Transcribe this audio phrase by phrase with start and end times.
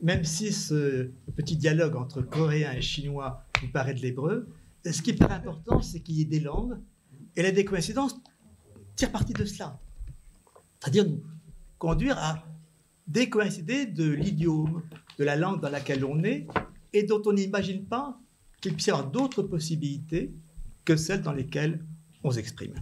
[0.00, 4.48] même si ce petit dialogue entre coréen et chinois vous paraît de l'hébreu,
[4.84, 6.78] ce qui plus important, c'est qu'il y ait des langues,
[7.36, 8.16] et la décoïncidence
[8.96, 9.80] tire parti de cela.
[10.80, 11.22] C'est-à-dire nous
[11.78, 12.44] conduire à
[13.06, 14.82] décoïncider de l'idiome,
[15.18, 16.46] de la langue dans laquelle on est,
[16.92, 18.18] et dont on n'imagine pas
[18.60, 20.32] qu'il puisse y avoir d'autres possibilités
[20.84, 21.84] que celles dans lesquelles
[22.24, 22.74] on s'exprime.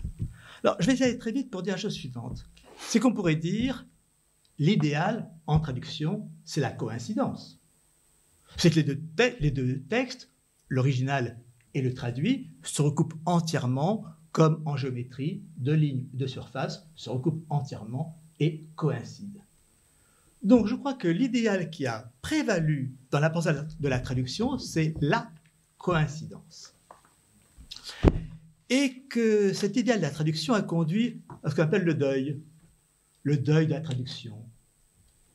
[0.65, 2.49] Alors, je vais aller très vite pour dire la chose suivante.
[2.79, 3.87] C'est qu'on pourrait dire,
[4.59, 7.61] l'idéal en traduction, c'est la coïncidence.
[8.57, 8.81] C'est que
[9.41, 10.31] les deux, textes,
[10.69, 11.39] l'original
[11.75, 17.45] et le traduit, se recoupent entièrement, comme en géométrie, deux lignes de surface se recoupent
[17.49, 19.41] entièrement et coïncident.
[20.43, 23.51] Donc je crois que l'idéal qui a prévalu dans la pensée
[23.81, 25.31] de la traduction, c'est la
[25.79, 26.75] coïncidence.
[28.69, 32.41] Et que cet idéal de la traduction a conduit à ce qu'on appelle le deuil.
[33.27, 34.41] Le deuil de la traduction.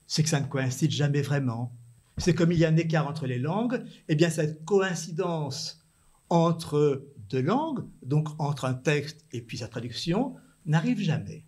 [0.08, 1.76] C'est que ça ne coïncide jamais vraiment.
[2.18, 5.86] C'est comme il y a un écart entre les langues, et eh bien cette coïncidence
[6.30, 11.44] entre deux langues, donc entre un texte et puis sa traduction, n'arrive jamais.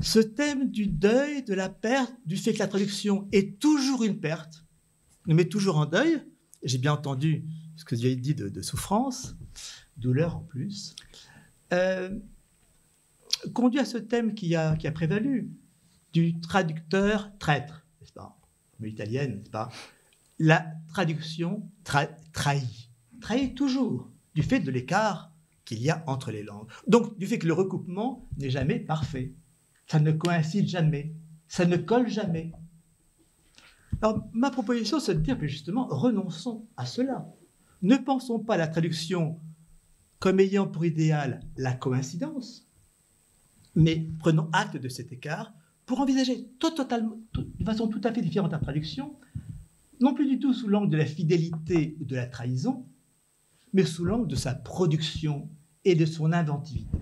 [0.00, 4.20] Ce thème du deuil, de la perte, du fait que la traduction est toujours une
[4.20, 4.64] perte,
[5.26, 6.22] nous met toujours en deuil,
[6.62, 9.34] j'ai bien entendu ce que j'ai dit de, souffrance,
[9.96, 10.94] douleur en plus,
[11.72, 12.20] euh,
[13.52, 15.52] conduit à ce thème qui a, qui a prévalu,
[16.12, 18.38] du traducteur traître, n'est-ce pas?
[18.80, 19.68] Mais italienne, n'est-ce pas?
[20.38, 22.10] La traduction trahit,
[23.20, 25.32] trahit toujours, du fait de l'écart
[25.64, 26.68] qu'il y a entre les langues.
[26.86, 29.34] Donc, du fait que le recoupement n'est jamais parfait.
[29.86, 31.14] Ça ne coïncide jamais,
[31.48, 32.52] ça ne colle jamais.
[34.02, 37.26] Alors, ma proposition, c'est de dire que justement, renonçons à cela.
[37.82, 39.40] Ne pensons pas la traduction
[40.18, 42.66] comme ayant pour idéal la coïncidence,
[43.74, 45.52] mais prenons acte de cet écart
[45.86, 49.14] pour envisager de façon tout à fait différente la traduction,
[50.00, 52.86] non plus du tout sous l'angle de la fidélité ou de la trahison,
[53.72, 55.48] mais sous l'angle de sa production
[55.84, 56.96] et de son inventivité.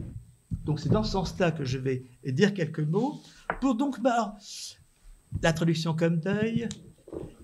[0.64, 3.20] Donc c'est dans ce sens-là que je vais dire quelques mots
[3.60, 4.36] pour donc bah,
[5.42, 6.68] la traduction comme deuil,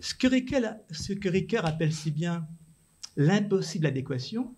[0.00, 2.47] ce que, Ricoeur, appelle si bien
[3.16, 4.55] l'impossible adéquation,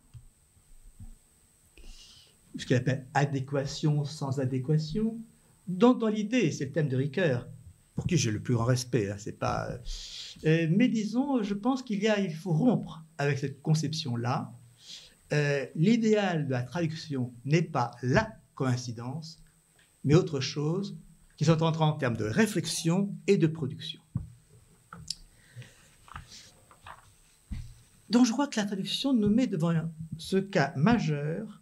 [2.57, 5.19] ce qu'il appelle adéquation sans adéquation,
[5.69, 7.49] donc dans l'idée, c'est le thème de Ricoeur,
[7.95, 9.79] pour qui j'ai le plus grand respect, hein, c'est pas...
[10.45, 14.53] Euh, mais disons, je pense qu'il y a, il faut rompre avec cette conception-là.
[15.33, 19.39] Euh, l'idéal de la traduction n'est pas la coïncidence,
[20.03, 20.97] mais autre chose
[21.37, 24.01] qui sont entrés en termes de réflexion et de production.
[28.09, 29.73] Donc je crois que la traduction nous met devant
[30.19, 31.60] ce cas majeur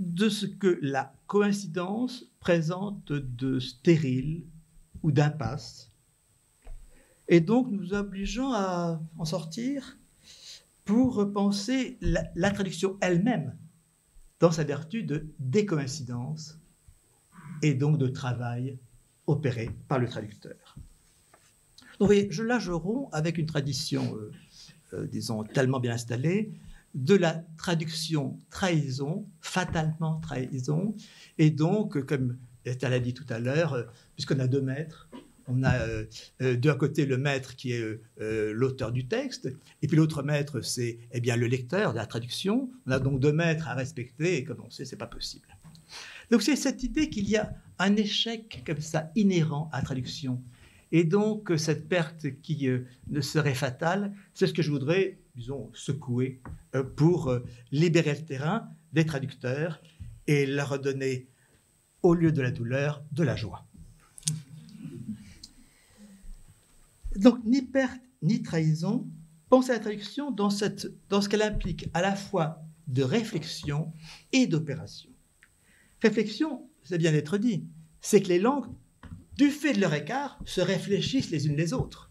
[0.00, 4.46] de ce que la coïncidence présente de stérile
[5.02, 5.92] ou d'impasse.
[7.28, 9.98] Et donc nous obligeons à en sortir
[10.86, 13.56] pour repenser la, traduction elle-même
[14.40, 16.58] dans sa vertu de décoïncidence
[17.62, 18.78] et donc de travail
[19.26, 20.76] opéré par le traducteur.
[21.98, 24.32] Donc, vous voyez, je, là, je romps avec une tradition, euh,
[24.94, 26.54] euh, disons, tellement bien installée,
[26.94, 30.94] de la traduction trahison, fatalement trahison,
[31.38, 33.84] et donc, comme Estelle a dit tout à l'heure, euh,
[34.14, 35.08] puisqu'on a deux maîtres,
[35.46, 36.04] on a euh,
[36.42, 39.48] euh, d'un côté le maître qui est l'auteur du texte,
[39.82, 42.70] et puis l'autre maître, c'est eh bien le lecteur de la traduction.
[42.86, 45.48] On a donc deux maîtres à respecter, et comme on sait, c'est pas possible.
[46.30, 50.40] Donc c'est cette idée qu'il y a un échec comme ça inhérent à la traduction.
[50.92, 52.68] Et donc cette perte qui
[53.08, 56.40] ne serait fatale, c'est ce que je voudrais, disons, secouer
[56.96, 57.32] pour
[57.72, 59.80] libérer le terrain des traducteurs
[60.26, 61.28] et leur redonner,
[62.02, 63.66] au lieu de la douleur, de la joie.
[67.16, 69.08] Donc, ni perte ni trahison,
[69.48, 73.92] pensez à la traduction dans, cette, dans ce qu'elle implique à la fois de réflexion
[74.32, 75.10] et d'opération.
[76.02, 77.64] Réflexion, c'est bien d'être dit,
[78.00, 78.66] c'est que les langues,
[79.36, 82.10] du fait de leur écart, se réfléchissent les unes les autres.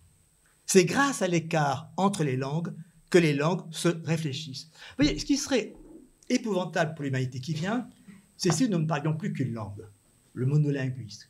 [0.65, 2.73] C'est grâce à l'écart entre les langues
[3.09, 4.69] que les langues se réfléchissent.
[4.97, 5.73] Vous voyez, ce qui serait
[6.29, 7.87] épouvantable pour l'humanité qui vient,
[8.37, 9.85] c'est si nous ne parlions plus qu'une langue,
[10.33, 11.27] le monolinguisme,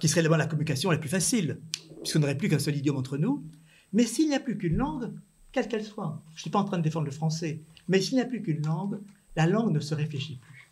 [0.00, 1.60] qui serait d'abord la communication la plus facile
[2.02, 3.44] puisqu'on n'aurait plus qu'un seul idiome entre nous.
[3.92, 5.12] Mais s'il n'y a plus qu'une langue,
[5.52, 8.14] quelle qu'elle soit, je ne suis pas en train de défendre le français, mais s'il
[8.14, 9.00] n'y a plus qu'une langue,
[9.36, 10.70] la langue ne se réfléchit plus.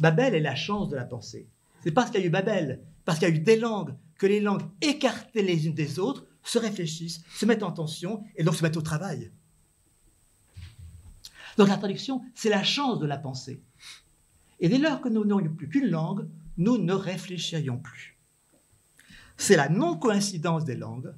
[0.00, 1.48] Babel est la chance de la pensée.
[1.82, 4.26] C'est parce qu'il y a eu Babel, parce qu'il y a eu des langues, que
[4.26, 8.56] les langues écartées les unes des autres se réfléchissent, se mettent en tension et donc
[8.56, 9.30] se mettent au travail.
[11.56, 13.60] Donc la traduction, c'est la chance de la pensée.
[14.60, 16.26] Et dès lors que nous n'aurions plus qu'une langue,
[16.58, 18.16] nous ne réfléchirions plus.
[19.36, 21.14] C'est la non-coïncidence des langues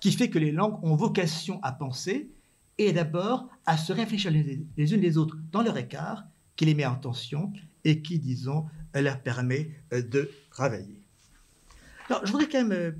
[0.00, 2.30] qui fait que les langues ont vocation à penser
[2.78, 6.24] et d'abord à se réfléchir les, unes les autres dans leur écart,
[6.56, 7.52] qui les met en tension
[7.84, 11.00] et qui, disons, leur permet euh, de travailler.
[12.08, 12.92] Alors, je voudrais quand même, euh,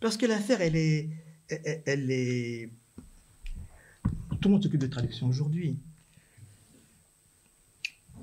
[0.00, 1.10] parce que l'affaire, elle est,
[1.48, 2.70] elle est...
[4.40, 5.78] Tout le monde s'occupe de traduction aujourd'hui.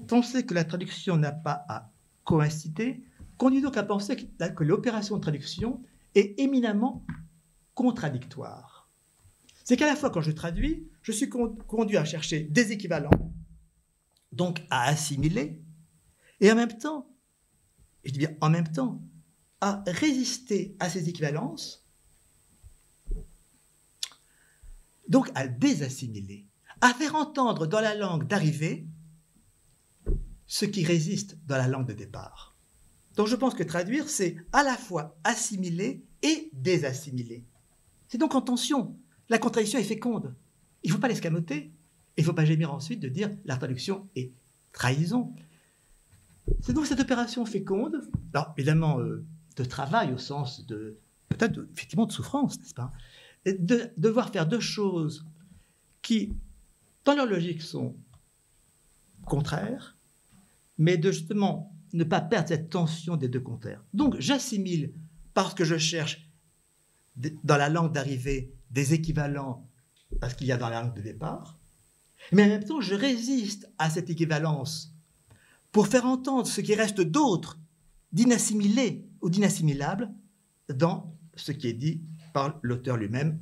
[0.07, 1.91] Penser que la traduction n'a pas à
[2.23, 3.03] coïncider
[3.38, 5.81] conduit donc à penser que l'opération de traduction
[6.15, 7.05] est éminemment
[7.73, 8.89] contradictoire.
[9.63, 13.33] C'est qu'à la fois, quand je traduis, je suis conduit à chercher des équivalents,
[14.31, 15.61] donc à assimiler,
[16.39, 17.09] et en même temps,
[18.03, 19.01] je dis bien en même temps,
[19.61, 21.88] à résister à ces équivalences,
[25.07, 26.47] donc à désassimiler,
[26.81, 28.88] à faire entendre dans la langue d'arrivée
[30.48, 32.56] ce qui résiste dans la langue de départ.
[33.16, 37.45] Donc je pense que traduire, c'est à la fois assimiler et désassimiler.
[38.07, 38.98] C'est donc en tension.
[39.30, 40.36] La contradiction est féconde.
[40.84, 41.72] Il ne faut pas l'escamoter.
[42.18, 44.31] Il ne faut pas gémir ensuite de dire la traduction est
[44.72, 45.34] trahison.
[46.62, 48.01] C'est donc cette opération féconde,
[48.34, 49.25] alors évidemment euh,
[49.56, 50.98] de travail au sens de,
[51.30, 52.92] peut-être effectivement de souffrance, n'est-ce pas
[53.45, 55.25] De devoir faire deux choses
[56.01, 56.34] qui,
[57.06, 57.95] dans leur logique, sont
[59.25, 59.93] contraires,
[60.77, 63.83] mais de justement ne pas perdre cette tension des deux contraires.
[63.93, 64.93] Donc j'assimile
[65.33, 66.29] parce que je cherche
[67.15, 69.69] dans la langue d'arrivée des équivalents
[70.21, 71.59] à ce qu'il y a dans la langue de départ,
[72.31, 74.95] mais en même temps, je résiste à cette équivalence
[75.71, 77.59] pour faire entendre ce qui reste d'autre,
[78.11, 80.11] d'inassimilé ou d'inassimilable
[80.69, 82.01] dans ce qui est dit
[82.33, 83.39] par l'auteur lui-même,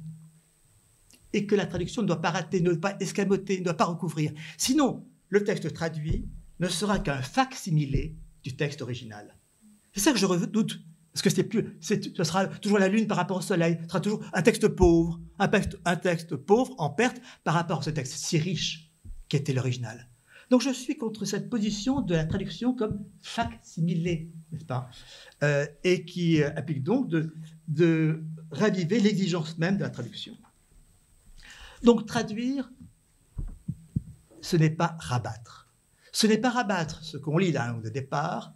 [1.33, 3.85] et que la traduction ne doit pas rater, ne doit pas escamoter, ne doit pas
[3.85, 4.33] recouvrir.
[4.57, 6.27] Sinon, le texte traduit
[6.61, 9.35] ne sera qu'un fac-similé du texte original.
[9.93, 10.79] C'est ça que je redoute
[11.13, 11.29] parce que
[11.81, 15.19] ce sera toujours la lune par rapport au soleil, ce sera toujours un texte pauvre,
[15.39, 15.49] un
[15.97, 18.93] texte, pauvre en perte par rapport à ce texte si riche
[19.27, 20.07] qui était l'original.
[20.49, 24.89] Donc je suis contre cette position de la traduction comme fac-similé, n'est-ce pas?
[25.43, 27.09] Euh, Et qui euh, applique donc
[27.67, 30.37] de raviver l'exigence même de la traduction.
[31.83, 32.71] Donc traduire,
[34.41, 35.60] ce n'est pas rabattre.
[36.11, 38.53] Ce n'est pas rabattre ce qu'on lit dans la langue de départ,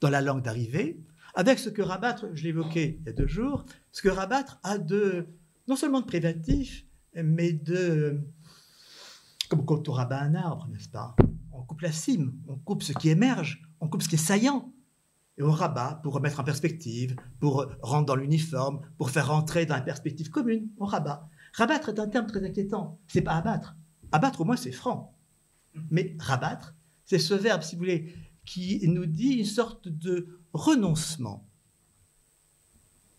[0.00, 1.00] dans la langue d'arrivée,
[1.34, 4.78] avec ce que rabattre, je l'évoquais il y a deux jours, ce que rabattre a
[4.78, 5.28] de,
[5.68, 8.20] non seulement de privatif, mais de,
[9.48, 11.14] comme quand on rabat un arbre, n'est-ce pas?
[11.52, 14.72] On coupe la cime, on coupe ce qui émerge, on coupe ce qui est saillant,
[15.38, 19.76] et on rabat pour remettre en perspective, pour rendre dans l'uniforme, pour faire rentrer dans
[19.76, 21.28] la perspective commune, on rabat.
[21.52, 23.76] Rabattre est un terme très inquiétant, c'est pas abattre.
[24.12, 25.14] Abattre, au moins, c'est franc.
[25.90, 26.74] Mais rabattre,
[27.06, 28.12] c'est ce verbe, si vous voulez,
[28.44, 31.48] qui nous dit une sorte de renoncement.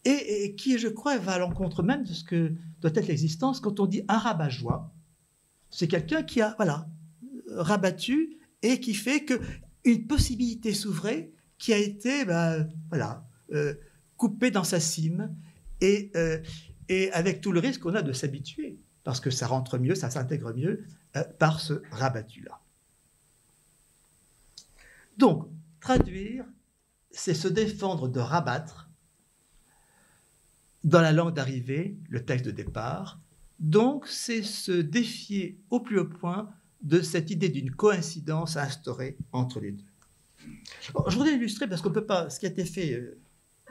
[0.05, 3.81] Et, qui, je crois, va à l'encontre même de ce que doit être l'existence quand
[3.81, 4.93] on dit un rabat-joie.
[5.69, 6.87] C'est quelqu'un qui a, voilà,
[7.49, 9.41] rabattu et qui fait que
[9.83, 13.73] une possibilité s'ouvrait qui a été, ben, voilà, euh,
[14.15, 15.35] coupée dans sa cime
[15.81, 16.39] et, euh,
[16.87, 20.09] et avec tout le risque qu'on a de s'habituer parce que ça rentre mieux, ça
[20.09, 20.85] s'intègre mieux
[21.15, 22.61] euh, par ce rabattu-là.
[25.17, 25.47] Donc,
[25.79, 26.45] traduire,
[27.11, 28.89] c'est se défendre de rabattre
[30.83, 33.19] dans la langue d'arrivée le texte de départ.
[33.59, 36.49] Donc, c'est se défier au plus haut point
[36.81, 39.83] de cette idée d'une coïncidence instaurée entre les deux.
[40.85, 43.19] je voudrais illustrer parce qu'on peut pas, ce qui a été fait euh,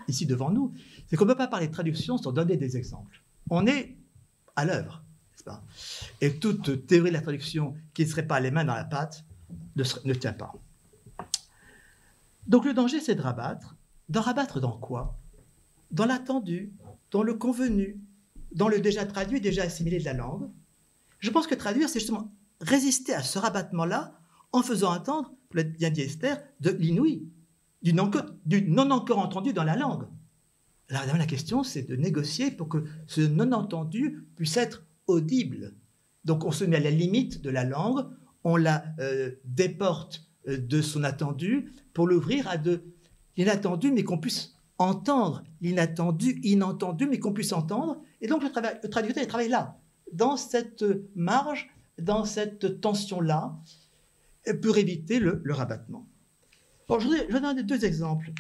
[0.09, 0.75] ici devant nous,
[1.07, 3.23] c'est qu'on ne peut pas parler de traduction sans donner des exemples.
[3.49, 3.97] On est
[4.57, 5.62] à l'œuvre, n'est-ce pas?
[6.21, 9.25] Et toute théorie de la traduction qui ne serait pas les mains dans la pâte
[9.76, 10.53] ne tient pas.
[12.47, 13.76] Donc le danger, c'est de rabattre.
[14.09, 15.19] De rabattre dans quoi?
[15.91, 16.73] Dans l'attendu,
[17.11, 18.00] dans le convenu,
[18.53, 20.49] dans le déjà traduit, déjà assimilé de la langue.
[21.19, 24.19] Je pense que traduire, c'est justement résister à ce rabattement-là
[24.53, 27.29] en faisant entendre, pour bien dit Esther, de l'inouï,
[27.83, 28.11] du non,
[28.91, 30.07] encore entendu dans la langue.
[30.88, 35.75] Alors la question, c'est de négocier pour que ce non entendu puisse être audible.
[36.25, 38.07] Donc on se met à la limite de la langue,
[38.45, 42.83] on la euh, déporte de son attendu pour l'ouvrir à de
[43.37, 48.00] l'inattendu, mais qu'on puisse entendre, l'inattendu, inentendu, mais qu'on puisse entendre.
[48.21, 49.79] Et donc le, travail, le traducteur, il travaille là,
[50.12, 50.85] dans cette
[51.15, 53.57] marge, dans cette tension-là,
[54.62, 56.07] pour éviter le, rabattement.
[56.88, 58.33] Bon, je, vais donner deux exemples,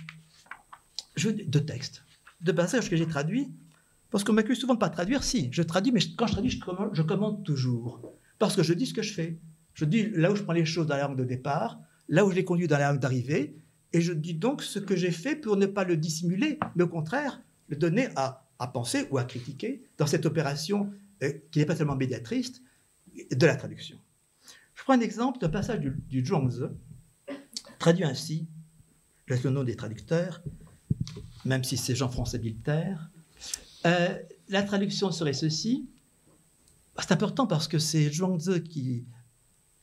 [1.16, 2.04] je, deux textes,
[2.40, 3.52] deux passages que j'ai traduits,
[4.10, 5.24] parce qu'on m'accuse souvent de ne pas traduire.
[5.24, 8.72] Si, je traduis, mais quand je traduis, je commande, je commande toujours, parce que je
[8.72, 9.38] dis ce que je fais.
[9.74, 12.30] Je dis là où je prends les choses dans la langue de départ, là où
[12.30, 13.56] je les conduis dans la langue d'arrivée,
[13.92, 16.88] et je dis donc ce que j'ai fait pour ne pas le dissimuler, mais au
[16.88, 20.90] contraire, le donner à, penser ou à critiquer dans cette opération
[21.22, 22.62] euh, qui n'est pas seulement médiatrice
[23.30, 23.98] de la traduction.
[24.74, 26.64] Je prends un exemple d'un passage du, du Zhuangzi,
[27.78, 28.46] traduit ainsi,
[29.28, 30.42] laisse le nom des traducteurs,
[31.44, 33.10] même si c'est Jean Français Militaire.
[33.86, 35.88] Euh, la traduction serait ceci.
[36.98, 39.06] C'est important parce que c'est Zhuangzi qui,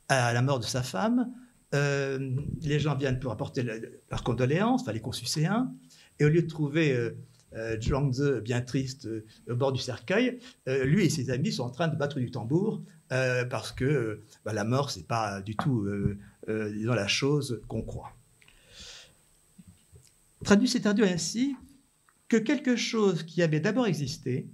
[0.10, 1.32] à la mort de sa femme,
[1.74, 5.72] euh, les gens viennent pour apporter leurs condoléances, enfin les consucéens,
[6.20, 7.18] et au lieu de trouver euh,
[7.56, 9.08] euh bien triste
[9.48, 12.82] au bord du cercueil, lui et ses amis sont en train de battre du tambour
[13.10, 15.88] parce que bah, la mort, c'est pas du tout,
[16.48, 18.16] la chose qu'on croit.
[20.44, 21.56] Traduit, c'est traduit ainsi
[22.28, 24.50] que quelque chose qui avait d'abord existé,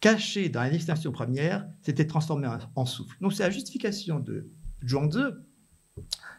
[0.00, 3.16] caché dans la distinction première, s'était transformé en, souffle.
[3.20, 4.50] Donc c'est la justification de
[4.84, 5.20] Zhuangzi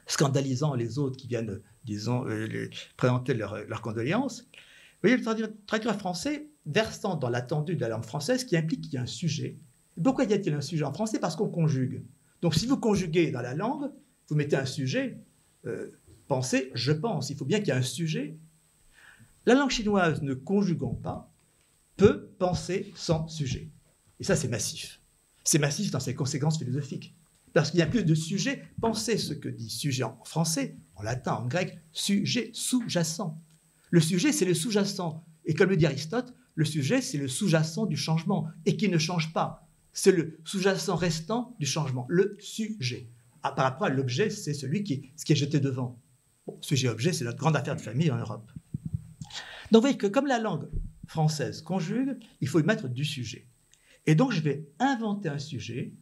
[0.08, 4.42] scandalisant les autres qui viennent, disons, euh, présenter leurs condoléances.
[5.04, 5.24] Vous voyez, le
[5.66, 9.06] traducteur français versant dans l'attendu de la langue française qui implique qu'il y a un
[9.06, 9.60] sujet.
[10.02, 11.20] Pourquoi y a-t-il un sujet en français?
[11.20, 12.04] Parce qu'on conjugue.
[12.42, 13.92] Donc si vous conjuguez dans la langue,
[14.28, 15.20] vous mettez un sujet,
[15.66, 15.92] euh,
[16.28, 17.30] pensez, je pense.
[17.30, 18.38] Il faut bien qu'il y ait un sujet.
[19.46, 21.34] La langue chinoise, ne conjuguant pas,
[21.98, 23.70] peut penser sans sujet.
[24.20, 25.02] Et ça, c'est massif.
[25.44, 27.16] C'est massif dans ses conséquences philosophiques.
[27.54, 28.64] Parce qu'il y a plus de sujets.
[28.82, 33.40] Pensez ce que dit sujet en français, en latin, en grec, sujet sous-jacent.
[33.92, 35.24] Le sujet, c'est le sous-jacent.
[35.46, 38.98] Et comme le dit Aristote, le sujet, c'est le sous-jacent du changement et qui ne
[38.98, 39.68] change pas.
[39.92, 43.10] C'est le sous-jacent restant du changement, le sujet.
[43.44, 46.00] Ah, par rapport à l'objet, c'est celui qui, ce qui est jeté devant.
[46.62, 48.52] sujet-objet, c'est notre grande affaire de famille en Europe.
[49.72, 50.70] Donc vous voyez que comme la langue
[51.08, 53.48] française conjugue, il faut y mettre du sujet.
[54.06, 55.94] Et donc je vais inventer un sujet,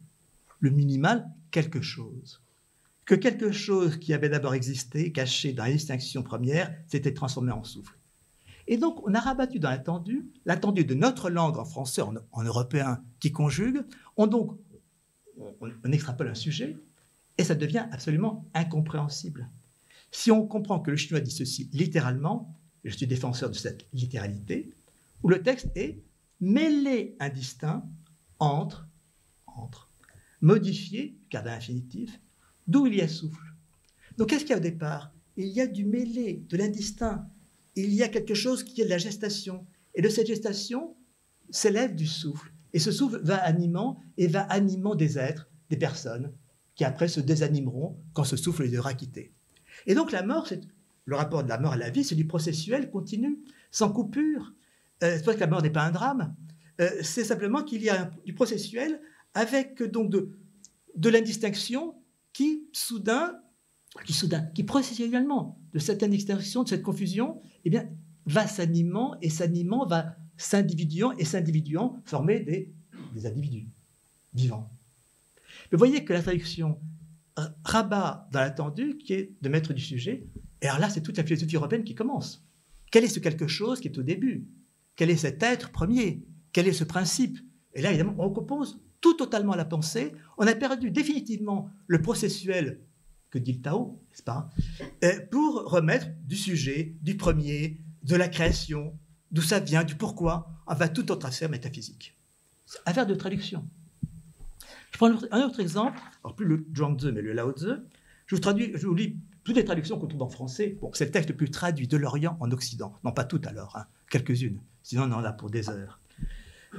[0.62, 2.40] le minimal, quelque chose.
[3.04, 7.64] Que quelque chose qui avait d'abord existé, caché dans la distinction première, s'était transformé en
[7.64, 7.98] souffle.
[8.68, 13.02] Et donc, on a rabattu dans l'attendu, l'attendu de notre langue en français, en, européen,
[13.18, 13.82] qui conjugue.
[14.16, 14.56] On donc,
[15.60, 16.76] on, extrapole un sujet,
[17.38, 19.50] et ça devient absolument incompréhensible.
[20.12, 24.72] Si on comprend que le chinois dit ceci littéralement, je suis défenseur de cette littéralité,
[25.24, 26.00] où le texte est
[26.40, 27.84] mêlé indistinct
[28.38, 28.86] entre
[30.42, 32.20] modifié, car infinitif,
[32.66, 33.54] d'où il y a souffle.
[34.18, 35.12] Donc qu'est-ce qu'il y a au départ?
[35.36, 37.26] Il y a du mêlé, de l'indistinct.
[37.74, 39.66] Il y a quelque chose qui est de la gestation.
[39.94, 40.94] Et de cette gestation
[41.50, 42.52] s'élève du souffle.
[42.74, 46.32] Et ce souffle va animant et va animant des êtres, des personnes,
[46.74, 49.32] qui après se désanimeront quand ce souffle les aura quittés.
[49.86, 50.60] Et donc la mort, c'est
[51.04, 53.38] le rapport de la mort à la vie, c'est du processuel continu,
[53.70, 54.54] sans coupure.
[55.02, 56.34] Euh, c'est pas que la mort n'est pas un drame.
[56.80, 59.00] Euh, c'est simplement qu'il y a du processuel
[59.34, 60.38] avec donc de,
[60.96, 61.94] de l'indistinction
[62.32, 63.38] qui soudain,
[64.04, 67.88] qui soudain, qui processuellement de cette indistinction, de cette confusion, eh bien,
[68.26, 72.72] va s'animant et s'animant, va s'individuant et s'individuant, former des,
[73.14, 73.68] des individus
[74.34, 74.70] vivants.
[75.70, 76.78] vous voyez que la traduction
[77.64, 80.26] rabat dans l'attendu, qui est de mettre du sujet,
[80.60, 82.44] et alors là, c'est toute la philosophie européenne qui commence.
[82.90, 84.46] Quel est ce quelque chose qui est au début?
[84.96, 86.24] Quel est cet être premier?
[86.52, 87.38] Quel est ce principe?
[87.74, 90.14] Et là, évidemment, on compose tout totalement la pensée.
[90.38, 92.80] On a perdu définitivement le processuel
[93.30, 94.48] que dit le Tao, n'est-ce pas
[95.04, 98.96] euh, Pour remettre du sujet, du premier, de la création,
[99.30, 102.16] d'où ça vient, du pourquoi, enfin tout autre affaire métaphysique.
[102.86, 103.68] Affaire de traduction.
[104.92, 107.54] Je prends un autre exemple, alors plus le Zhuangzi, mais le Lao.
[107.56, 110.78] Je vous, traduis, je vous lis toutes les traductions qu'on trouve en français.
[110.80, 112.94] Bon, c'est le texte le plus traduit de l'Orient en Occident.
[113.02, 114.60] Non, pas toutes alors, hein, quelques-unes.
[114.82, 116.01] Sinon, on en a pour des heures.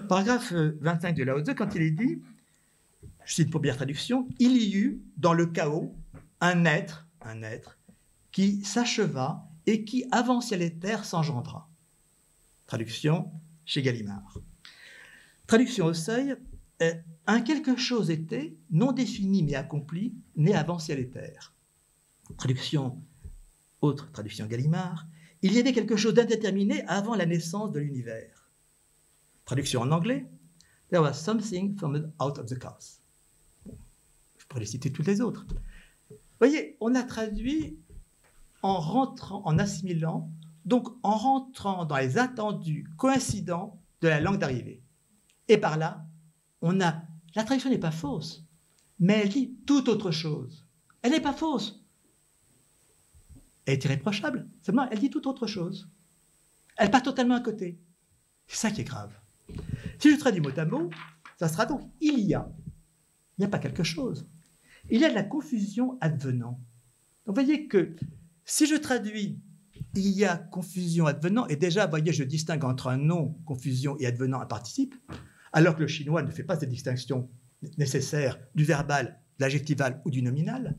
[0.07, 2.21] Paragraphe 25 euh, de Lao quand il est dit,
[3.25, 5.95] je cite pour bien traduction, il y eut dans le chaos
[6.41, 7.77] un être, un être,
[8.31, 11.69] qui s'acheva et qui, avant ciel et s'engendra.
[12.65, 13.31] Traduction
[13.65, 14.39] chez Gallimard.
[15.47, 16.35] Traduction au seuil,
[16.81, 16.93] euh,
[17.27, 21.53] un quelque chose était, non défini mais accompli, né avant ciel et.
[22.37, 23.01] Traduction,
[23.81, 25.07] autre traduction Gallimard,
[25.41, 28.42] il y avait quelque chose d'indéterminé avant la naissance de l'univers.
[29.45, 30.27] Traduction en anglais,
[30.93, 33.01] There was something from out of the chaos.
[34.37, 35.43] je pourrais citer toutes les autres.
[36.09, 37.79] Vous voyez, on a traduit
[38.61, 40.31] en rentrant, en assimilant,
[40.65, 44.83] donc en rentrant dans les attendus coïncidents de la langue d'arrivée.
[45.47, 46.05] Et par là,
[46.61, 47.01] on a.
[47.33, 48.45] La traduction n'est pas fausse,
[48.99, 50.67] mais elle dit tout autre chose.
[51.01, 51.83] Elle n'est pas fausse.
[53.65, 55.89] Elle est irréprochable, seulement elle dit tout autre chose.
[56.77, 57.79] Elle part totalement à côté.
[58.45, 59.22] C'est ça qui est grave.
[60.03, 60.89] Si je traduis mot à mot,
[61.39, 62.51] ça sera donc il y a.
[63.37, 64.27] Il n'y a pas quelque chose.
[64.89, 66.59] Il y a de la confusion advenant.
[67.25, 67.95] Donc vous voyez que
[68.43, 69.41] si je traduis
[69.95, 74.05] il y a confusion advenant, et déjà, voyez, je distingue entre un nom, confusion, et
[74.05, 74.93] advenant, un participe,
[75.53, 77.29] alors que le chinois ne fait pas cette distinction
[77.77, 80.77] nécessaire du verbal, de l'adjectival ou du nominal.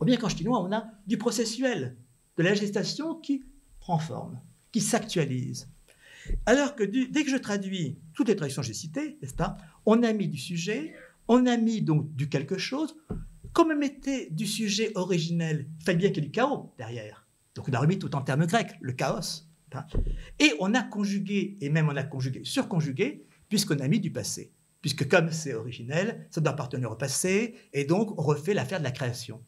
[0.00, 1.98] Ou bien qu'en chinois, on a du processuel,
[2.38, 3.44] de la gestation qui
[3.80, 4.40] prend forme,
[4.72, 5.68] qui s'actualise.
[6.46, 10.02] Alors que dès que je traduis toutes les traductions que j'ai citées, n'est-ce pas, on
[10.02, 10.94] a mis du sujet,
[11.28, 12.96] on a mis donc du quelque chose,
[13.52, 17.26] comme on mettait du sujet originel, il fallait bien qu'il y ait du chaos derrière.
[17.54, 19.46] Donc on a remis tout en termes grecs, le chaos.
[20.38, 24.52] Et on a conjugué, et même on a conjugué, surconjugué, puisqu'on a mis du passé.
[24.80, 28.84] Puisque comme c'est originel, ça doit appartenir au passé, et donc on refait l'affaire de
[28.84, 29.42] la création.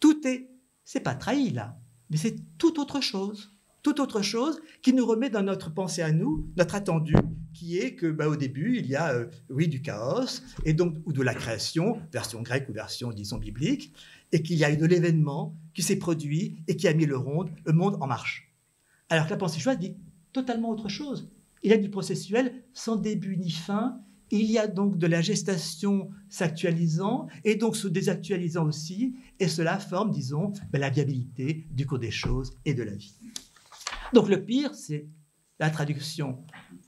[0.00, 0.50] Tout est,
[0.84, 1.78] c'est pas trahi là,
[2.10, 6.12] mais c'est tout autre chose toute autre chose qui nous remet dans notre pensée à
[6.12, 7.14] nous, notre attendu,
[7.52, 10.96] qui est que bah, au début, il y a, euh, oui, du chaos, et donc,
[11.04, 13.92] ou de la création, version grecque ou version, disons, biblique,
[14.30, 17.18] et qu'il y a eu de l'événement qui s'est produit et qui a mis le,
[17.18, 18.52] monde en marche.
[19.08, 19.96] Alors que la pensée choisie dit
[20.32, 21.30] totalement autre chose.
[21.62, 25.20] Il y a du processuel sans début ni fin, il y a donc de la
[25.20, 31.86] gestation s'actualisant et donc se désactualisant aussi, et cela forme, disons, bah, la viabilité du
[31.86, 33.14] cours des choses et de la vie.
[34.12, 35.06] Donc le pire, c'est
[35.58, 36.44] la traduction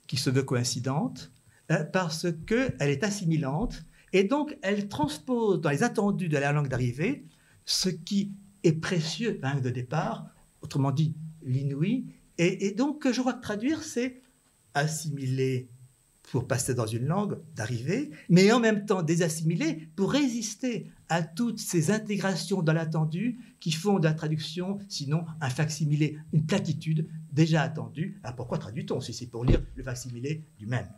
[0.06, 1.32] qui se veut coïncidente,
[1.70, 6.68] euh, parce qu'elle est assimilante, et donc elle transpose dans les attendus de la langue
[6.68, 7.26] d'arrivée
[7.64, 10.26] ce qui est précieux la langue de départ,
[10.60, 14.20] autrement dit l'inouï, et, et, donc je crois que traduire, c'est
[14.74, 15.70] assimiler
[16.30, 21.58] pour passer dans une langue d'arrivée, mais en même temps désassimiler pour résister à toutes
[21.58, 27.62] ces intégrations dans l'attendu qui font de la traduction, sinon un facsimilé, une platitude déjà
[27.62, 28.18] attendue.
[28.22, 30.88] Alors pourquoi traduit-on si c'est pour lire le facsimilé du même?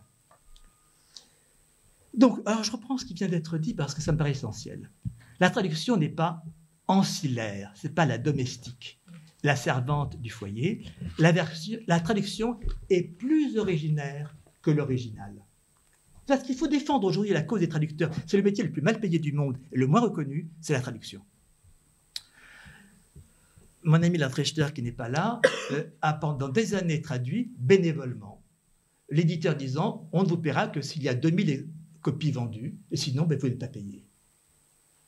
[2.15, 4.91] Donc, alors je reprends ce qui vient d'être dit parce que ça me paraît essentiel.
[5.39, 6.43] La traduction n'est pas
[6.89, 9.03] ancillaire, c'est pas la domestique,
[9.43, 10.87] la servante du foyer.
[11.19, 14.35] La traduction est plus originaire
[14.71, 15.35] l'original.
[16.27, 18.11] Parce qu'il faut défendre aujourd'hui la cause des traducteurs.
[18.27, 20.81] C'est le métier le plus mal payé du monde et le moins reconnu, c'est la
[20.81, 21.23] traduction.
[23.85, 28.43] Mon ami Lantrichter, qui n'est pas là, euh, a pendant des années traduit bénévolement.
[29.09, 31.69] L'éditeur disant On ne vous paiera que s'il y a 2000
[32.01, 34.07] copies vendues, et sinon, ben, vous n'êtes pas payé.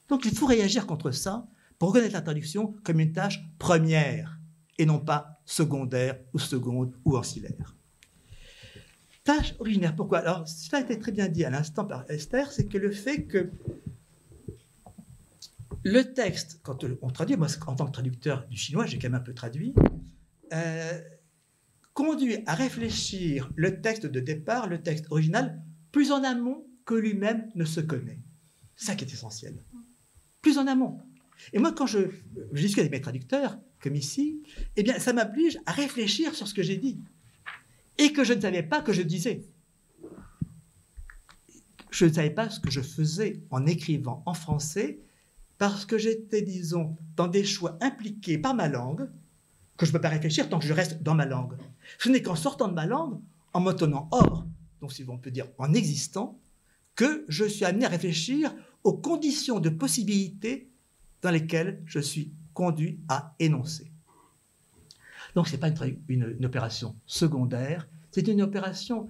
[0.08, 1.46] Donc il faut réagir contre ça
[1.78, 4.40] pour reconnaître la traduction comme une tâche première
[4.78, 7.76] et non pas secondaire ou seconde ou ancillaire
[9.28, 9.94] tâche originaire.
[9.94, 10.20] Pourquoi?
[10.20, 13.24] Alors, cela a été très bien dit à l'instant par Esther, c'est que le fait
[13.24, 13.50] que
[15.84, 19.20] le texte, quand on traduit, moi en tant que traducteur du chinois, j'ai quand même
[19.20, 19.74] un peu traduit,
[20.54, 21.00] euh,
[21.92, 25.62] conduit à réfléchir le texte de départ, le texte original,
[25.92, 28.20] plus en amont que lui-même ne se connaît.
[28.76, 29.62] C'est ça qui est essentiel.
[30.40, 31.02] Plus en amont.
[31.52, 31.98] Et moi, quand je,
[32.52, 34.42] je discute avec mes traducteurs, comme ici,
[34.76, 36.98] eh bien, ça m'oblige à réfléchir sur ce que j'ai dit
[37.98, 39.44] et que je ne savais pas que je disais.
[41.90, 45.00] Je ne savais pas ce que je faisais en écrivant en français
[45.58, 49.10] parce que j'étais, disons, dans des choix impliqués par ma langue
[49.76, 51.56] que je ne peux pas réfléchir tant que je reste dans ma langue.
[51.98, 53.20] Ce n'est qu'en sortant de ma langue,
[53.52, 54.46] en me tenant hors,
[54.80, 56.38] donc si on peut dire en existant,
[56.94, 60.70] que je suis amené à réfléchir aux conditions de possibilité
[61.22, 63.92] dans lesquelles je suis conduit à énoncer.
[65.34, 65.70] Donc ce n'est pas
[66.08, 69.08] une, opération secondaire, c'est une opération,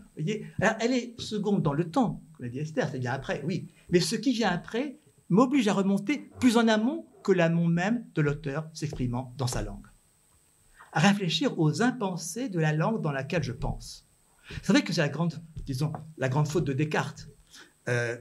[0.61, 3.68] alors elle est seconde dans le temps, comme l'a dit Esther, c'est bien après, oui,
[3.90, 8.22] mais ce qui vient après m'oblige à remonter plus en amont que l'amont même de
[8.22, 9.87] l'auteur s'exprimant dans sa langue.
[10.92, 14.07] À réfléchir aux impensés de la langue dans laquelle je pense.
[14.48, 17.28] Vous savez que c'est la grande, disons, la grande faute de Descartes.
[17.88, 18.16] Euh,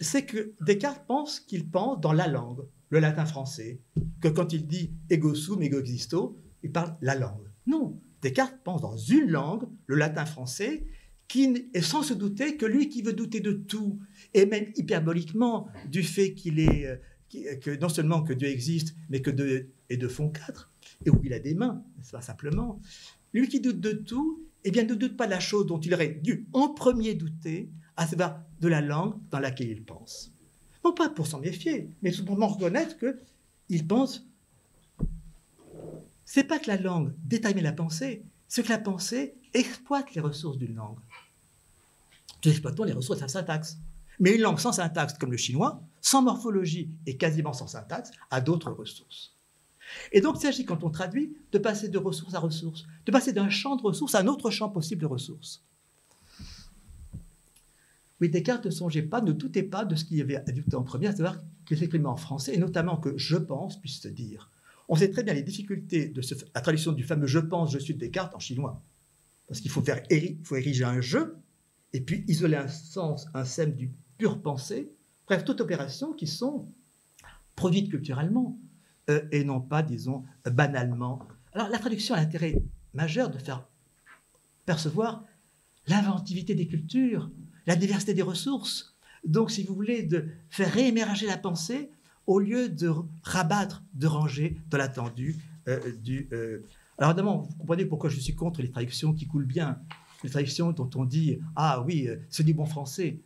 [0.00, 3.80] c'est que Descartes pense qu'il pense dans la langue, le latin français,
[4.20, 7.48] que quand il dit ego sum, ego existo, il parle la langue.
[7.66, 10.86] Non, Descartes pense dans une langue, le latin français,
[11.28, 14.00] qui est sans se douter que lui qui veut douter de tout,
[14.32, 19.20] et même hyperboliquement du fait qu'il est, euh, que non seulement que Dieu existe, mais
[19.20, 20.72] que deux et deux font quatre,
[21.04, 22.80] et où il a des mains, pas simplement,
[23.32, 25.92] lui qui doute de tout, eh bien ne doute pas de la chose dont il
[25.92, 30.32] aurait dû en premier douter, à savoir de la langue dans laquelle il pense.
[30.84, 32.96] Non pas pour s'en méfier, mais simplement reconnaître
[33.68, 34.26] qu'il pense
[36.34, 40.58] c'est pas que la langue détermine la pensée, c'est que la pensée exploite les ressources
[40.58, 40.98] d'une langue.
[42.44, 43.78] Nous exploitons les ressources de sa syntaxe.
[44.18, 48.40] Mais une langue sans syntaxe, comme le chinois, sans morphologie et quasiment sans syntaxe, a
[48.40, 49.36] d'autres ressources.
[50.10, 53.32] Et donc, il s'agit, quand on traduit, de passer de ressource à ressource, de passer
[53.32, 55.62] d'un champ de ressources à un autre champ possible de ressources.
[58.20, 60.82] Oui, Descartes ne songeait pas, ne doutait pas de ce qu'il y avait adopté en
[60.82, 64.50] premier, savoir qu'il s'exprimait en français, et notamment que je pense puisse se dire
[64.88, 66.20] On sait très bien les difficultés de
[66.54, 68.82] la traduction du fameux je pense, je suis de Descartes en chinois.
[69.48, 71.18] Parce qu'il faut, ériger un je,
[71.92, 74.90] et puis isoler un sens, un sème du pur pensée.
[75.26, 76.68] Bref, toute opération qui sont
[77.56, 78.58] produites culturellement
[79.10, 81.26] euh, et non pas, disons, banalement.
[81.52, 82.62] Alors la traduction a l'intérêt
[82.94, 83.66] majeur de faire
[84.66, 85.24] percevoir
[85.86, 87.30] l'inventivité des cultures,
[87.66, 88.96] la diversité des ressources.
[89.24, 91.90] Donc, si vous voulez, de faire réémerger la pensée
[92.26, 95.36] au lieu de rabattre, de ranger de l'attendu.
[95.68, 96.62] Euh, du, euh.
[96.98, 99.78] Alors, évidemment, vous comprenez pourquoi je suis contre les traductions qui coulent bien.
[100.22, 103.18] Les traductions dont on dit Ah oui, euh, c'est du bon français.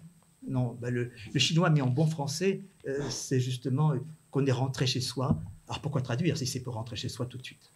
[0.46, 2.62] Non, ben, le, chinois mis en bon français,
[3.10, 3.92] c'est justement
[4.30, 5.38] qu'on est rentré chez soi.
[5.66, 7.70] Alors pourquoi traduire si c'est pour rentrer chez soi tout de suite?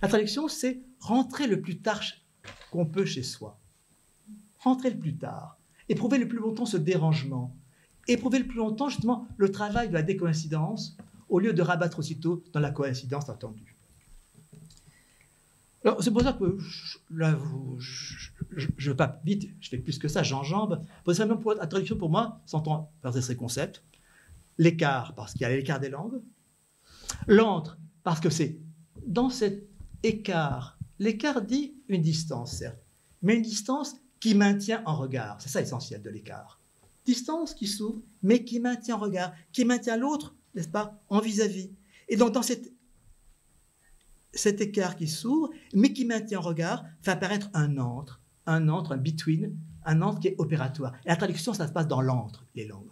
[0.00, 2.00] La traduction, c'est rentrer le plus tard
[2.72, 3.60] qu'on peut chez soi.
[4.58, 5.58] Rentrer le plus tard.
[5.88, 7.54] Éprouver le plus longtemps ce dérangement.
[8.08, 10.96] Éprouver le plus longtemps justement le travail de la décoïncidence
[11.28, 13.76] au lieu de rabattre aussitôt dans la coïncidence attendue.
[15.84, 17.36] Alors, c'est pour ça que je, là,
[17.78, 20.84] je, je, pas vite, je fais plus que ça, j'enjambe.
[21.06, 23.82] Simplement pour la traduction, pour moi, s'entend par ces concepts.
[24.58, 26.20] L'écart, parce qu'il y a l'écart des langues.
[27.26, 28.58] L'entre, parce que c'est
[29.06, 29.66] dans cet
[30.02, 32.78] écart, l'écart dit une distance, certes,
[33.22, 35.40] mais une distance qui maintient en regard.
[35.40, 36.60] C'est ça l'essentiel de l'écart.
[37.04, 41.70] Distance qui s'ouvre, mais qui maintient en regard, qui maintient l'autre, n'est-ce pas, en vis-à-vis.
[42.08, 42.42] Et donc, dans
[44.32, 48.92] cet écart qui s'ouvre, mais qui maintient en regard, fait apparaître un entre, un entre,
[48.92, 50.94] un between, un entre qui est opératoire.
[51.04, 52.90] Et la traduction, ça se passe dans l'entre, les langues.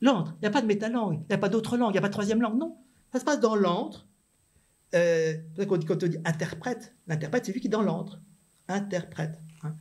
[0.00, 1.98] L'entre, il n'y a pas de métalangue, il n'y a pas d'autre langue, il n'y
[1.98, 2.76] a pas de troisième langue, non.
[3.12, 4.06] Ça se passe dans l'entre.
[4.94, 5.34] Euh,
[5.66, 8.20] quand on dit interprète, l'interprète, c'est lui qui est dans l'entre.
[8.68, 9.38] Interprète.
[9.62, 9.76] Hein.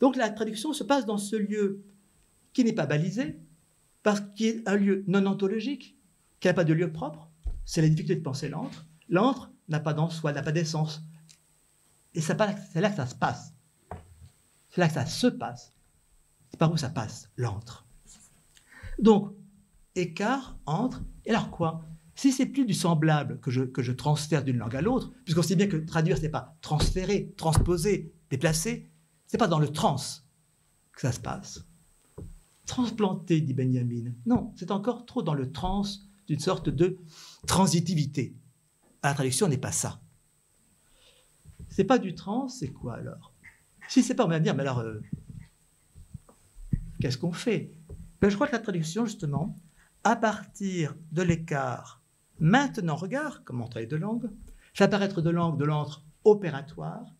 [0.00, 1.82] Donc la traduction se passe dans ce lieu
[2.58, 3.38] qui n'est pas balisé,
[4.02, 5.96] parce qu'il est un lieu non ontologique,
[6.40, 7.30] qui n'a pas de lieu propre.
[7.64, 8.84] C'est la difficulté de penser l'antre.
[9.08, 11.04] L'antre n'a pas d'en soi, n'a pas d'essence.
[12.14, 13.54] Et c'est là que ça se passe.
[14.70, 15.72] C'est là que ça se passe.
[16.50, 17.86] C'est par où ça passe, l'antre.
[18.98, 19.36] Donc,
[19.94, 21.84] écart, entre, et alors quoi?
[22.16, 25.44] Si c'est plus du semblable que je, que je transfère d'une langue à l'autre, puisqu'on
[25.44, 28.90] sait bien que traduire, ce n'est pas transférer, transposer, déplacer,
[29.28, 30.02] c'est pas dans le trans
[30.90, 31.67] que ça se passe.
[32.68, 34.12] Transplanter, dit Benjamin.
[34.26, 35.82] Non, c'est encore trop dans le trans
[36.26, 36.98] d'une sorte de
[37.46, 38.36] transitivité.
[39.02, 40.02] la traduction n'est pas ça.
[41.70, 43.32] C'est pas du trans, c'est quoi alors?
[43.88, 45.00] Si c'est pas, on va dire, mais alors, euh,
[47.00, 47.72] qu'est-ce qu'on fait?
[48.20, 49.58] Ben, Je crois que la traduction, justement,
[50.04, 52.02] à partir de l'écart
[52.38, 54.30] maintenant regard, comme en travail de langue,
[54.74, 57.14] fait apparaître de langue de l'entre opératoire,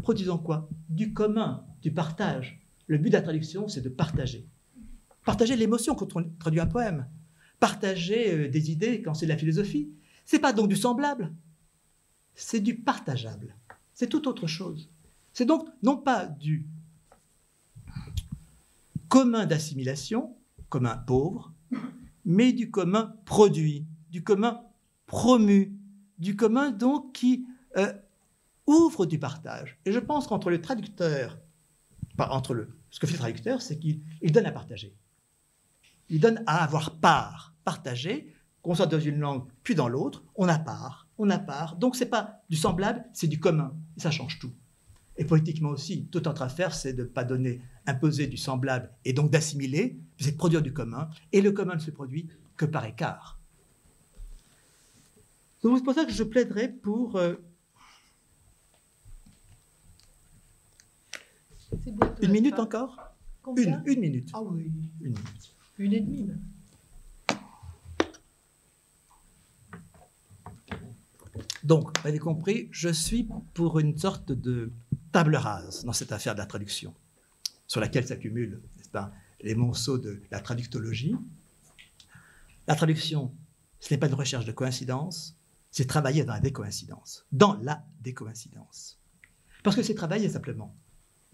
[0.00, 0.68] produisant quoi?
[0.88, 2.63] Du commun, du partage.
[2.86, 4.46] Le but de la traduction, c'est de partager.
[5.24, 7.08] Partager l'émotion quand on traduit un poème.
[7.60, 9.90] Partager euh, des idées quand c'est de la philosophie.
[10.24, 11.34] C'est pas donc du semblable,
[12.34, 13.56] c'est du partageable.
[13.92, 14.90] C'est tout autre chose.
[15.32, 16.66] C'est donc non pas du
[19.08, 20.34] commun d'assimilation,
[20.68, 21.52] commun pauvre,
[22.24, 24.62] mais du commun produit, du commun
[25.06, 25.76] promu,
[26.18, 27.92] du commun donc qui euh,
[28.66, 29.78] ouvre du partage.
[29.84, 31.38] Et je pense qu'entre le traducteur,
[32.18, 34.94] entre ce que fait le traducteur, c'est qu'il donne à partager.
[36.08, 40.48] Il donne à avoir part, partager, qu'on soit dans une langue puis dans l'autre, on
[40.48, 41.76] a part, on a part.
[41.76, 43.74] Donc c'est pas du semblable, c'est du commun.
[43.96, 44.52] Ça change tout.
[45.16, 49.12] Et politiquement aussi, toute autre affaire, c'est de ne pas donner, imposer du semblable et
[49.12, 51.08] donc d'assimiler, c'est de produire du commun.
[51.32, 53.38] Et le commun ne se produit que par écart.
[55.62, 57.34] C'est pour ça que je plaiderai pour euh,
[62.22, 63.14] Une minute encore
[63.56, 64.30] une, une minute.
[64.32, 64.72] Ah oui.
[65.00, 65.54] Une minute.
[65.78, 66.40] Une et demie même.
[71.62, 74.70] Donc, vous avez compris, je suis pour une sorte de
[75.12, 76.94] table rase dans cette affaire de la traduction,
[77.66, 78.60] sur laquelle s'accumulent,
[79.40, 81.16] les monceaux de la traductologie.
[82.66, 83.32] La traduction,
[83.80, 85.36] ce n'est pas une recherche de coïncidence,
[85.70, 88.98] c'est travailler dans la décoïncidence, dans la décoïncidence.
[89.62, 90.74] Parce que c'est travailler simplement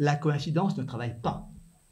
[0.00, 1.46] la coïncidence ne travaille pas.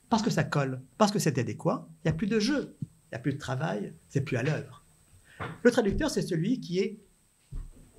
[0.09, 3.09] Parce que ça colle, parce que c'est adéquat, il n'y a plus de jeu, il
[3.13, 4.83] n'y a plus de travail, c'est plus à l'œuvre.
[5.63, 6.99] Le traducteur, c'est celui qui est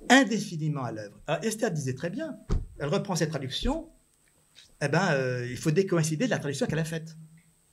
[0.08, 1.22] indéfiniment à l'œuvre.
[1.42, 2.36] Esther disait très bien,
[2.80, 3.88] elle reprend cette traduction,
[4.82, 7.16] eh ben, euh, il faut décoïncider de la traduction qu'elle a faite.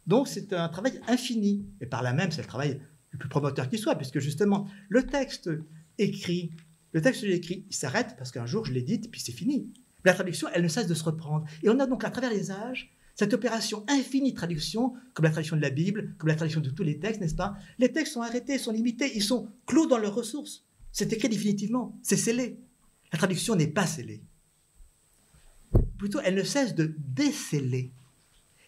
[0.05, 3.67] Donc c'est un travail infini, et par là même c'est le travail le plus promoteur
[3.67, 5.49] qui soit, puisque justement le texte
[5.97, 6.51] écrit,
[6.91, 9.73] le texte écrit, il s'arrête parce qu'un jour je l'ai dit, puis c'est fini.
[10.07, 11.45] La traduction, elle ne cesse de se reprendre.
[11.63, 15.31] Et on a donc à travers les âges cette opération infinie de traduction, comme la
[15.31, 17.57] traduction de la Bible, comme la traduction de tous les textes, n'est-ce pas?
[17.77, 20.63] Les textes sont arrêtés, sont limités, ils sont clos dans leurs ressources.
[20.93, 22.57] C'est écrit définitivement, c'est scellé.
[23.11, 24.23] La traduction n'est pas scellée.
[25.97, 27.91] Plutôt, elle ne cesse de déceler.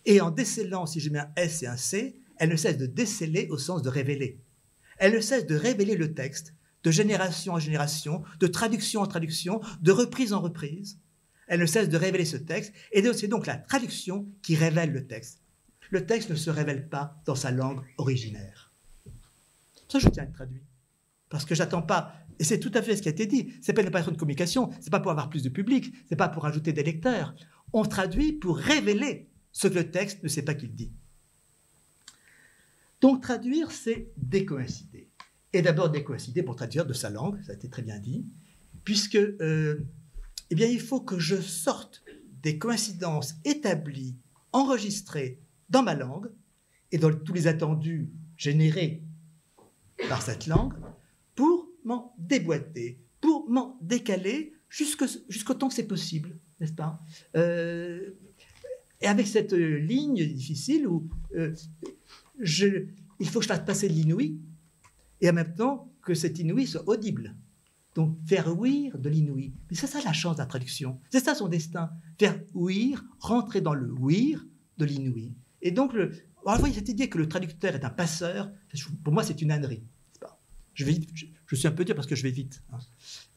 [0.05, 2.85] Et en décelant, si je mets un S et un C, elle ne cesse de
[2.85, 4.41] déceler au sens de révéler.
[4.97, 9.61] Elle ne cesse de révéler le texte de génération en génération, de traduction en traduction,
[9.81, 10.99] de reprise en reprise.
[11.49, 15.07] Elle ne cesse de révéler ce texte, et c'est donc la traduction qui révèle le
[15.07, 15.41] texte.
[15.89, 18.71] Le texte ne se révèle pas dans sa langue originaire.
[19.87, 20.61] Ça, je tiens à être traduit.
[21.27, 23.73] Parce que j'attends pas, et c'est tout à fait ce qui a été dit, c'est
[23.73, 26.71] pas une de communication, c'est pas pour avoir plus de public, c'est pas pour ajouter
[26.71, 27.35] des lecteurs.
[27.73, 30.91] On traduit pour révéler ce que le texte ne sait pas qu'il dit.
[33.01, 35.09] Donc traduire, c'est décoïncider.
[35.51, 38.25] Et d'abord décoïncider pour traduire de sa langue, ça a été très bien dit,
[38.83, 39.83] puisque euh,
[40.49, 42.03] eh bien, il faut que je sorte
[42.41, 44.15] des coïncidences établies,
[44.51, 46.31] enregistrées dans ma langue,
[46.91, 49.03] et dans tous les attendus générés
[50.07, 50.73] par cette langue,
[51.35, 56.99] pour m'en déboîter, pour m'en décaler jusqu'au temps que c'est possible, n'est-ce pas?
[57.35, 58.11] Euh,
[59.01, 61.53] Et avec cette ligne difficile où euh,
[63.19, 64.39] il faut que je fasse passer l'inouï,
[65.21, 67.35] et en même temps que cet inouï soit audible.
[67.99, 69.51] Donc faire ouïr de l'inouï.
[69.69, 71.01] Mais c'est ça la chance de la traduction.
[71.09, 71.91] C'est ça son destin.
[72.17, 75.35] Faire ouïr, rentrer dans le ouïr de l'inouï.
[75.61, 76.13] Et donc, le,
[76.45, 78.53] alors, voyez, cette idée que le traducteur est un passeur,
[79.03, 79.83] pour moi, c'est une ânerie.
[80.75, 80.97] Je, vais,
[81.45, 82.63] je, suis un peu dur parce que je vais vite.
[82.71, 82.77] Hein.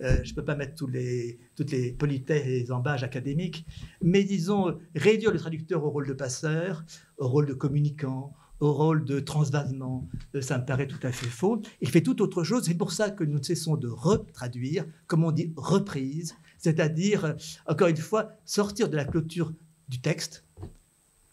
[0.02, 3.66] Euh, je ne peux pas mettre toutes les politesses et les embages académiques,
[4.00, 6.84] mais disons, réduire le traducteur au rôle de passeur,
[7.16, 11.26] au rôle de communicant, au rôle de transvasement, euh, ça me paraît tout à fait
[11.26, 11.60] faux.
[11.80, 12.62] Il fait tout autre chose.
[12.64, 17.32] C'est pour ça que nous cessons de retraduire, comme on dit, reprise, c'est-à-dire, euh,
[17.66, 19.52] encore une fois, sortir de la clôture
[19.88, 20.44] du texte,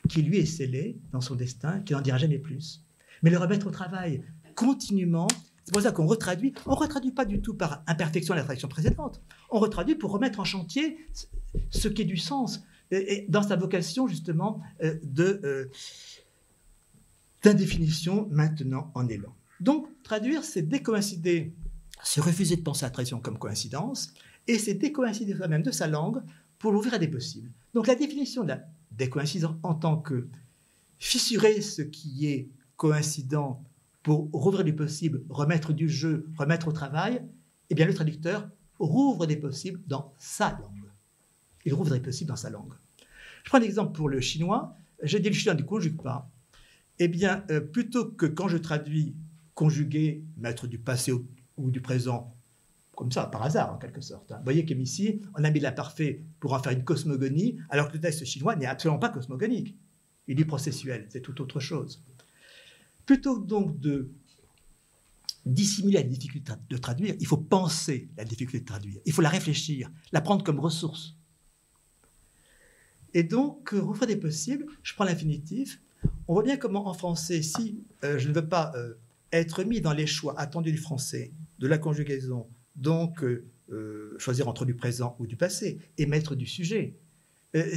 [0.10, 2.84] qui lui est scellé dans son destin, qui n'en dira jamais plus,
[3.22, 4.24] mais le remettre au travail
[4.56, 5.28] continuellement.
[5.66, 6.56] C'est pour ça qu'on retraduit.
[6.66, 9.22] On ne retraduit pas du tout par imperfection de la traduction précédente.
[9.52, 10.98] On retraduit pour remettre en chantier
[11.70, 15.70] ce qui est du sens, et dans sa vocation justement euh, de
[17.44, 19.36] d'indéfinition maintenant en élan.
[19.60, 21.54] Donc, traduire, c'est décoïncider,
[22.04, 24.14] c'est refuser de penser à la traduction comme coïncidence,
[24.48, 26.22] et c'est décoïncider soi-même de sa langue
[26.58, 27.52] pour l'ouvrir à des possibles.
[27.74, 30.28] Donc, la définition de la décoïncidence en tant que
[30.98, 33.64] fissurer ce qui est coïncident
[34.04, 37.22] pour rouvrir du possible, remettre du jeu, remettre au travail,
[37.70, 38.50] eh bien, le traducteur
[38.80, 40.90] rouvre des possibles dans sa langue.
[41.66, 42.74] Il rouvre des possibles dans sa langue.
[43.44, 44.76] Je prends l'exemple pour le chinois.
[45.04, 46.30] J'ai dit le chinois ne conjugue pas
[47.00, 49.16] eh bien, euh, plutôt que quand je traduis
[49.56, 52.36] conjuguer, mettre du passé ou, du présent,
[52.96, 54.32] comme ça, par hasard, en quelque sorte.
[54.32, 54.38] Hein.
[54.38, 58.00] Vous voyez qu'ici, on a mis l'imparfait pour en faire une cosmogonie, alors que le
[58.02, 59.76] texte chinois n'est absolument pas cosmogonique.
[60.28, 62.04] Il est processuel, c'est tout autre chose.
[63.06, 64.12] Plutôt donc de
[65.46, 69.30] dissimuler la difficulté de traduire, il faut penser la difficulté de traduire, il faut la
[69.30, 71.16] réfléchir, la prendre comme ressource.
[73.14, 75.82] Et donc, euh, des possibles, je prends l'infinitif,
[76.28, 78.94] on voit bien comment en français, si euh, je ne veux pas euh,
[79.32, 84.64] être mis dans les choix attendus du français, de la conjugaison, donc euh, choisir entre
[84.64, 86.96] du présent ou du passé, et mettre du sujet.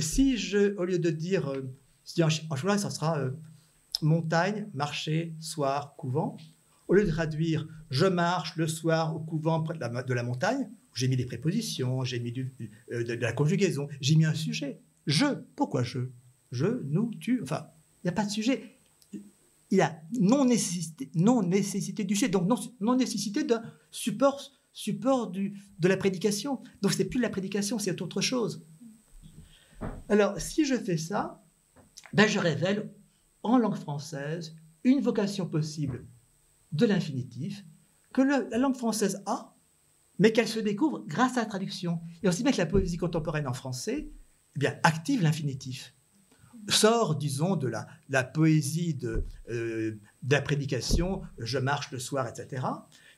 [0.00, 1.52] si je, au lieu de dire,
[2.04, 3.18] si en, en ça sera
[4.02, 6.36] montagne, marché, soir, couvent,
[6.88, 11.08] au lieu de traduire je marche le soir au couvent près de la, montagne, j'ai
[11.08, 12.46] mis des prépositions, j'ai mis de,
[12.90, 14.78] de la conjugaison, j'ai mis un sujet.
[15.06, 16.00] Je, pourquoi je?
[16.50, 17.66] Je, nous, tu, enfin,
[18.04, 18.78] n'y a pas de sujet.
[19.70, 22.48] Il y a non nécessité, non nécessité du sujet, donc
[22.80, 26.62] non, nécessité d'un support, support de la prédication.
[26.82, 28.66] Donc c'est plus de la prédication, c'est autre chose.
[30.08, 31.42] Alors si je fais ça,
[32.12, 32.92] ben je révèle
[33.42, 36.06] en langue française une vocation possible
[36.72, 37.64] de l'infinitif
[38.12, 39.56] que la langue française a,
[40.18, 42.00] mais qu'elle se découvre grâce à la traduction.
[42.22, 44.10] Et aussi bien que la poésie contemporaine en français
[44.54, 45.94] eh bien, active l'infinitif
[46.68, 49.98] sort, disons, de la, poésie de, euh,
[50.28, 52.64] la prédication, je marche le soir, etc.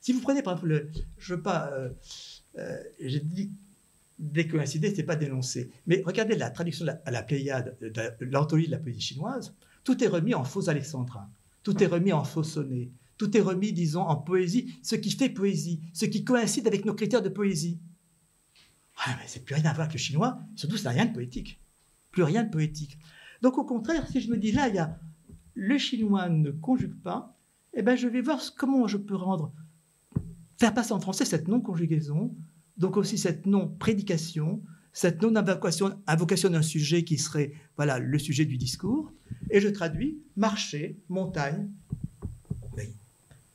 [0.01, 1.91] Si vous prenez par exemple, le, je veux pas, euh,
[2.59, 3.51] euh, j'ai dit
[4.19, 8.79] décoïncider, c'est pas dénoncer, mais regardez la traduction à la Pléiade de l'anthologie de la
[8.79, 11.29] poésie chinoise, tout est remis en faux alexandrin,
[11.63, 15.29] tout est remis en faux sonnet, tout est remis, disons, en poésie, ce qui fait
[15.29, 17.79] poésie, ce qui coïncide avec nos critères de poésie.
[19.05, 21.61] Ah, mais c'est plus rien à voir avec le chinois, surtout ça rien de poétique.
[22.11, 22.99] Plus rien de poétique.
[23.45, 24.99] Donc au contraire, si je me dis là, il y a
[25.53, 27.37] le chinois ne conjugue pas,
[27.75, 29.53] eh ben je vais voir comment je peux rendre,
[30.59, 32.35] faire passer en français cette non-conjugaison,
[32.79, 34.63] donc aussi cette non-prédication,
[34.95, 39.13] cette non-invocation invocation d'un sujet qui serait voilà le sujet du discours,
[39.51, 41.69] et je traduis marcher, montagne.
[42.79, 42.95] Oui.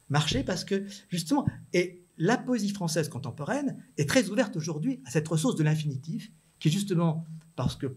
[0.08, 5.28] Marcher parce que justement, et la poésie française contemporaine est très ouverte aujourd'hui à cette
[5.28, 7.26] ressource de l'infinitif, qui justement,
[7.56, 7.96] parce que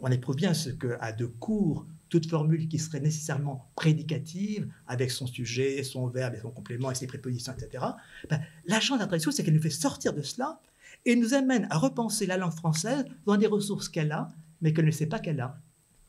[0.00, 5.10] on éprouve bien ce que, à de court, toute formule qui serait nécessairement prédicative, avec
[5.10, 7.84] son sujet, son verbe et son complément et ses prépositions, etc.,
[8.30, 10.60] ben, la chance de c'est qu'elle nous fait sortir de cela
[11.04, 14.28] et nous amène à repenser la langue française dans des ressources qu'elle a,
[14.60, 15.60] mais qu'elle ne sait pas qu'elle a.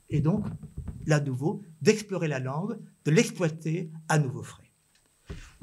[0.09, 0.45] Et donc,
[1.05, 4.63] là, nouveau, d'explorer la langue, de l'exploiter à nouveau frais.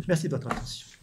[0.07, 0.94] Merci de votre attention.